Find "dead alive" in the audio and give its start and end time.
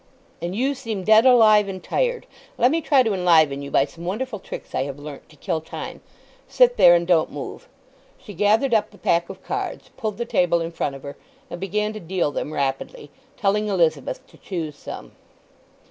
1.03-1.67